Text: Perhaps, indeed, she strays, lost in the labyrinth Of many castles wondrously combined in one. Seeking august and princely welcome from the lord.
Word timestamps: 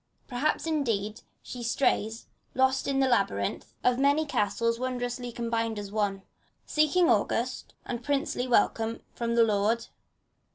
Perhaps, 0.27 0.65
indeed, 0.65 1.21
she 1.43 1.61
strays, 1.61 2.25
lost 2.55 2.87
in 2.87 2.99
the 2.99 3.07
labyrinth 3.07 3.75
Of 3.83 3.99
many 3.99 4.25
castles 4.25 4.79
wondrously 4.79 5.31
combined 5.31 5.77
in 5.77 5.91
one. 5.91 6.23
Seeking 6.65 7.07
august 7.07 7.75
and 7.85 8.03
princely 8.03 8.47
welcome 8.47 9.01
from 9.13 9.35
the 9.35 9.43
lord. 9.43 9.89